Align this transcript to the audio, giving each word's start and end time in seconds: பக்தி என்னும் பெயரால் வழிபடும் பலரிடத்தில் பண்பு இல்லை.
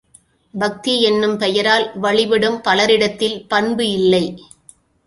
பக்தி 0.53 1.01
என்னும் 1.01 1.37
பெயரால் 1.37 1.85
வழிபடும் 1.99 2.59
பலரிடத்தில் 2.61 3.39
பண்பு 3.47 3.89
இல்லை. 3.89 4.25